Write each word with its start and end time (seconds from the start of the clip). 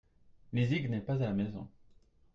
Lizig 0.51 0.89
n'est 0.89 0.99
pas 0.99 1.13
à 1.13 1.17
la 1.17 1.31
maison. 1.33 1.67